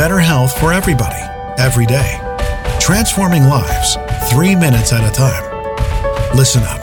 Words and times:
better 0.00 0.18
health 0.18 0.58
for 0.58 0.72
everybody, 0.72 1.20
every 1.58 1.84
day. 1.84 2.18
Transforming 2.80 3.44
lives, 3.44 3.98
three 4.30 4.56
minutes 4.56 4.94
at 4.94 5.06
a 5.06 5.14
time. 5.14 5.44
Listen 6.34 6.62
up. 6.62 6.80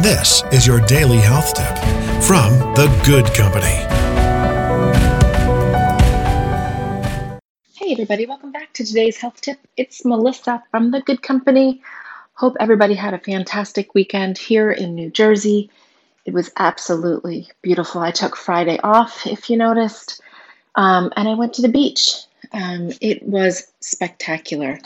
This 0.00 0.44
is 0.52 0.68
your 0.68 0.78
daily 0.82 1.16
health 1.16 1.52
tip 1.52 1.76
from 2.22 2.52
The 2.76 2.86
Good 3.04 3.26
Company. 3.34 3.74
Hey, 7.74 7.90
everybody, 7.90 8.26
welcome 8.26 8.52
back 8.52 8.72
to 8.74 8.84
today's 8.84 9.16
health 9.16 9.40
tip. 9.40 9.58
It's 9.76 10.04
Melissa 10.04 10.62
from 10.70 10.92
The 10.92 11.00
Good 11.00 11.22
Company. 11.22 11.82
Hope 12.34 12.56
everybody 12.60 12.94
had 12.94 13.14
a 13.14 13.18
fantastic 13.18 13.96
weekend 13.96 14.38
here 14.38 14.70
in 14.70 14.94
New 14.94 15.10
Jersey. 15.10 15.70
It 16.24 16.34
was 16.34 16.52
absolutely 16.56 17.48
beautiful. 17.62 18.00
I 18.00 18.12
took 18.12 18.36
Friday 18.36 18.78
off, 18.84 19.26
if 19.26 19.50
you 19.50 19.56
noticed, 19.56 20.20
um, 20.76 21.12
and 21.16 21.28
I 21.28 21.34
went 21.34 21.52
to 21.54 21.62
the 21.62 21.68
beach. 21.68 22.14
Um, 22.52 22.90
it 23.00 23.22
was 23.22 23.66
spectacular. 23.80 24.78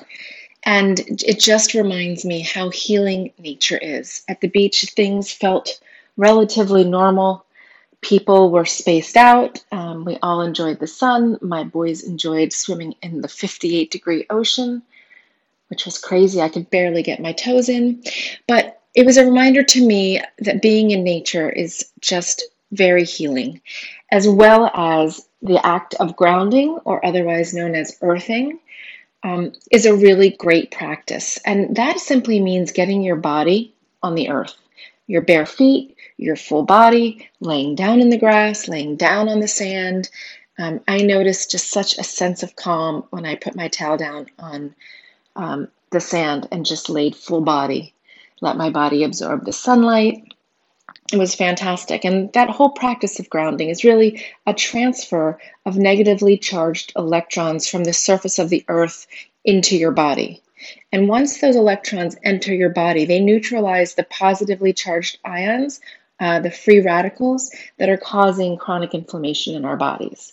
And 0.65 1.01
it 1.23 1.39
just 1.41 1.75
reminds 1.75 2.25
me 2.25 2.41
how 2.41 2.71
healing 2.71 3.33
nature 3.39 3.77
is. 3.77 4.23
At 4.29 4.41
the 4.41 4.49
beach, 4.49 4.83
things 4.97 5.31
felt 5.31 5.81
relatively 6.17 6.85
normal. 6.85 7.45
People 8.01 8.51
were 8.51 8.65
spaced 8.65 9.17
out. 9.17 9.62
Um, 9.73 10.05
we 10.05 10.17
all 10.23 10.41
enjoyed 10.41 10.79
the 10.79 10.87
sun. 10.87 11.39
My 11.43 11.65
boys 11.65 12.03
enjoyed 12.03 12.53
swimming 12.53 12.95
in 13.03 13.21
the 13.21 13.29
58 13.29 13.91
degree 13.91 14.27
ocean, 14.31 14.83
which 15.69 15.84
was 15.84 15.98
crazy. 15.98 16.41
I 16.41 16.48
could 16.48 16.71
barely 16.71 17.03
get 17.03 17.21
my 17.21 17.33
toes 17.33 17.69
in. 17.69 18.03
But 18.47 18.81
it 18.95 19.05
was 19.05 19.17
a 19.17 19.25
reminder 19.25 19.62
to 19.65 19.87
me 19.87 20.21
that 20.39 20.62
being 20.62 20.93
in 20.93 21.03
nature 21.03 21.51
is 21.51 21.91
just 22.01 22.45
very 22.77 23.05
healing, 23.05 23.60
as 24.10 24.28
well 24.28 24.70
as 24.74 25.27
the 25.42 25.64
act 25.64 25.95
of 25.95 26.16
grounding, 26.16 26.78
or 26.84 27.05
otherwise 27.05 27.55
known 27.55 27.74
as 27.74 27.98
earthing, 28.02 28.59
um, 29.23 29.52
is 29.70 29.87
a 29.87 29.94
really 29.94 30.31
great 30.31 30.70
practice. 30.70 31.39
And 31.44 31.77
that 31.77 31.98
simply 31.98 32.41
means 32.41 32.72
getting 32.72 33.03
your 33.03 33.16
body 33.16 33.75
on 34.03 34.14
the 34.14 34.31
earth, 34.31 34.55
your 35.06 35.22
bare 35.22 35.47
feet, 35.47 35.97
your 36.16 36.36
full 36.36 36.62
body, 36.62 37.28
laying 37.41 37.75
down 37.75 38.00
in 38.00 38.11
the 38.11 38.19
grass, 38.19 38.69
laying 38.69 38.97
down 38.97 39.28
on 39.28 39.41
the 39.41 39.48
sand. 39.48 40.11
Um, 40.59 40.81
I 40.86 40.98
noticed 40.98 41.50
just 41.50 41.70
such 41.70 41.98
a 41.98 42.05
sense 42.05 42.42
of 42.42 42.55
calm 42.55 43.05
when 43.11 43.27
I 43.27 43.34
put 43.34 43.56
my 43.56 43.69
towel 43.69 43.97
down 43.97 44.27
on 44.38 44.75
um, 45.36 45.69
the 45.91 46.00
sand 46.00 46.48
and 46.53 46.66
just 46.66 46.91
laid 46.91 47.16
full 47.16 47.41
body, 47.41 47.94
let 48.41 48.56
my 48.56 48.70
body 48.70 49.05
absorb 49.05 49.44
the 49.44 49.53
sunlight, 49.53 50.34
it 51.12 51.19
was 51.19 51.34
fantastic. 51.34 52.05
And 52.05 52.33
that 52.33 52.50
whole 52.50 52.70
practice 52.70 53.20
of 53.20 53.30
grounding 53.30 53.69
is 53.69 53.84
really 53.84 54.24
a 54.47 54.55
transfer 54.55 55.38
of 55.66 55.77
negatively 55.77 56.38
charged 56.38 56.92
electrons 56.97 57.69
from 57.69 57.84
the 57.84 57.92
surface 57.92 58.38
of 58.38 58.48
the 58.48 58.64
earth 58.69 59.06
into 59.44 59.77
your 59.77 59.92
body. 59.92 60.42
And 60.92 61.08
once 61.08 61.41
those 61.41 61.56
electrons 61.56 62.16
enter 62.22 62.55
your 62.55 62.70
body, 62.70 63.05
they 63.05 63.20
neutralize 63.20 63.94
the 63.94 64.05
positively 64.05 64.72
charged 64.72 65.19
ions, 65.25 65.80
uh, 66.20 66.41
the 66.41 66.50
free 66.50 66.80
radicals 66.80 67.50
that 67.78 67.91
are 67.91 67.98
causing 67.98 68.56
chronic 68.56 68.94
inflammation 68.94 69.55
in 69.55 69.64
our 69.64 69.77
bodies. 69.77 70.32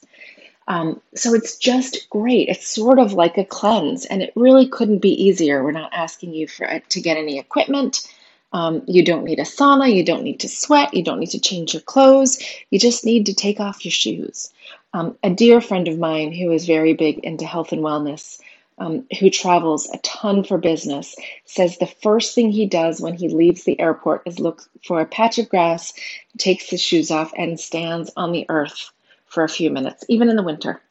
Um, 0.67 1.02
so 1.16 1.33
it's 1.33 1.58
just 1.58 2.09
great. 2.09 2.47
It's 2.47 2.67
sort 2.67 2.99
of 2.99 3.14
like 3.14 3.38
a 3.38 3.44
cleanse, 3.44 4.05
and 4.05 4.22
it 4.22 4.31
really 4.36 4.69
couldn't 4.69 4.99
be 4.99 5.25
easier. 5.25 5.64
We're 5.64 5.72
not 5.72 5.92
asking 5.94 6.33
you 6.33 6.47
for 6.47 6.80
to 6.80 7.02
get 7.02 7.17
any 7.17 7.39
equipment. 7.39 8.08
Um, 8.54 8.84
you 8.88 9.04
don't 9.04 9.24
need 9.24 9.40
a 9.40 9.44
sauna, 9.44 9.94
you 9.94 10.04
don't 10.04 10.24
need 10.24 10.42
to 10.42 10.50
sweat, 10.50 10.94
you 10.94 11.04
don't 11.04 11.20
need 11.20 11.32
to 11.32 11.40
change 11.40 11.74
your 11.74 11.82
clothes, 11.82 12.38
you 12.70 12.80
just 12.80 13.06
need 13.06 13.28
to 13.28 13.34
take 13.34 13.60
off 13.60 13.86
your 13.86 13.92
shoes. 13.92 14.52
Um, 14.94 15.18
a 15.24 15.30
dear 15.30 15.62
friend 15.62 15.88
of 15.88 15.98
mine 15.98 16.34
who 16.34 16.52
is 16.52 16.66
very 16.66 16.94
big 16.94 17.20
into 17.20 17.46
health 17.46 17.72
and 17.72 17.82
wellness, 17.82 18.42
um, 18.78 19.06
who 19.20 19.30
travels 19.30 19.90
a 19.94 19.98
ton 20.00 20.44
for 20.44 20.58
business, 20.58 21.16
says 21.46 21.78
the 21.78 21.88
first 21.88 22.36
thing 22.36 22.52
he 22.52 22.66
does 22.66 23.00
when 23.00 23.14
he 23.14 23.30
leaves 23.30 23.64
the 23.64 23.80
airport 23.80 24.23
is 24.26 24.40
look 24.40 24.64
for 24.86 25.00
a 25.00 25.06
patch 25.06 25.38
of 25.38 25.48
grass, 25.50 25.94
takes 26.38 26.70
his 26.70 26.82
shoes 26.82 27.11
off, 27.11 27.32
and 27.38 27.60
stands 27.60 28.11
on 28.17 28.32
the 28.32 28.45
earth 28.50 28.92
for 29.28 29.44
a 29.44 29.50
few 29.50 29.70
minutes, 29.70 30.04
even 30.10 30.30
in 30.30 30.36
the 30.36 30.44
winter. 30.44 30.82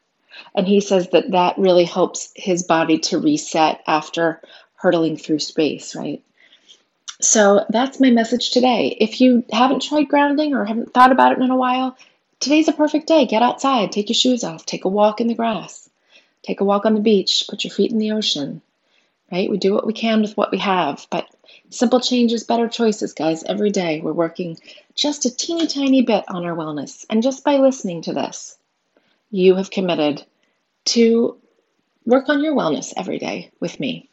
And 0.55 0.67
he 0.67 0.81
says 0.81 1.09
that 1.11 1.33
that 1.33 1.59
really 1.59 1.85
helps 1.85 2.33
his 2.35 2.63
body 2.63 2.99
to 2.99 3.19
reset 3.19 3.83
after 3.87 4.41
hurtling 4.77 5.17
through 5.17 5.41
space, 5.41 5.95
right? 5.95 6.23
So 7.21 7.67
that's 7.69 8.01
my 8.01 8.11
message 8.11 8.51
today. 8.51 8.97
If 8.99 9.21
you 9.21 9.45
haven't 9.53 9.83
tried 9.83 10.09
grounding 10.09 10.55
or 10.55 10.65
haven't 10.65 10.95
thought 10.95 11.13
about 11.13 11.33
it 11.33 11.43
in 11.43 11.51
a 11.51 11.57
while, 11.57 11.97
today's 12.39 12.69
a 12.69 12.73
perfect 12.73 13.07
day. 13.07 13.27
Get 13.27 13.43
outside, 13.43 13.93
take 13.93 14.09
your 14.09 14.15
shoes 14.15 14.43
off, 14.43 14.65
take 14.65 14.87
a 14.87 14.89
walk 14.89 15.21
in 15.21 15.27
the 15.27 15.35
grass, 15.35 15.89
take 16.43 16.61
a 16.61 16.65
walk 16.65 16.87
on 16.87 16.95
the 16.95 17.01
beach, 17.01 17.45
put 17.49 17.65
your 17.65 17.73
feet 17.73 17.93
in 17.93 17.99
the 17.99 18.13
ocean, 18.13 18.63
right? 19.31 19.51
We 19.51 19.59
do 19.59 19.75
what 19.75 19.87
we 19.87 19.93
can 19.93 20.23
with 20.23 20.37
what 20.37 20.51
we 20.51 20.59
have, 20.59 21.07
but 21.11 21.29
simple 21.69 22.01
changes, 22.01 22.45
better 22.45 22.69
choices, 22.69 23.13
guys. 23.13 23.45
Every 23.45 23.71
day 23.71 24.01
we're 24.01 24.13
working 24.13 24.59
just 24.95 25.27
a 25.27 25.35
teeny 25.35 25.67
tiny 25.67 26.03
bit 26.03 26.25
on 26.29 26.45
our 26.45 26.57
wellness. 26.57 27.05
And 27.11 27.23
just 27.23 27.45
by 27.45 27.57
listening 27.57 28.03
to 28.03 28.15
this, 28.15 28.57
you 29.31 29.57
have 29.57 29.71
committed 29.71 30.25
to 30.87 31.37
work 32.07 32.29
on 32.29 32.43
your 32.43 32.55
wellness 32.55 32.95
every 32.97 33.19
day 33.19 33.51
with 33.61 33.79
me. 33.79 34.10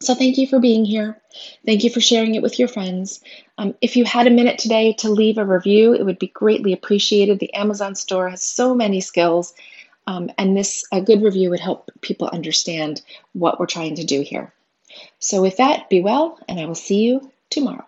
So, 0.00 0.14
thank 0.14 0.38
you 0.38 0.46
for 0.46 0.60
being 0.60 0.84
here. 0.84 1.20
Thank 1.64 1.84
you 1.84 1.90
for 1.90 2.00
sharing 2.00 2.34
it 2.34 2.42
with 2.42 2.58
your 2.58 2.68
friends. 2.68 3.20
Um, 3.58 3.74
if 3.80 3.96
you 3.96 4.04
had 4.04 4.26
a 4.26 4.30
minute 4.30 4.58
today 4.58 4.92
to 4.94 5.08
leave 5.08 5.38
a 5.38 5.44
review, 5.44 5.94
it 5.94 6.04
would 6.04 6.18
be 6.18 6.26
greatly 6.26 6.72
appreciated. 6.72 7.38
The 7.38 7.54
Amazon 7.54 7.94
store 7.94 8.28
has 8.28 8.42
so 8.42 8.74
many 8.74 9.00
skills, 9.00 9.54
um, 10.06 10.30
and 10.36 10.56
this 10.56 10.84
a 10.92 11.00
good 11.00 11.22
review 11.22 11.50
would 11.50 11.60
help 11.60 11.90
people 12.00 12.28
understand 12.28 13.02
what 13.32 13.58
we're 13.58 13.66
trying 13.66 13.94
to 13.96 14.04
do 14.04 14.20
here. 14.20 14.52
So, 15.18 15.40
with 15.40 15.56
that, 15.58 15.88
be 15.88 16.00
well, 16.00 16.38
and 16.48 16.60
I 16.60 16.66
will 16.66 16.74
see 16.74 17.04
you 17.04 17.30
tomorrow. 17.50 17.86